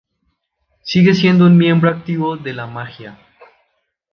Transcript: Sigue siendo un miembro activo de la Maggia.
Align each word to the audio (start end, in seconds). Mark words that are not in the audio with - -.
Sigue 0.81 1.13
siendo 1.13 1.45
un 1.45 1.55
miembro 1.55 1.87
activo 1.91 2.35
de 2.35 2.53
la 2.53 2.65
Maggia. 2.65 3.19